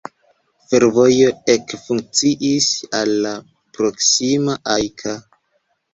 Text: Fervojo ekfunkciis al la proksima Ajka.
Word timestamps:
Fervojo 0.69 1.27
ekfunkciis 1.55 2.71
al 3.03 3.13
la 3.27 3.35
proksima 3.79 4.61
Ajka. 4.79 5.15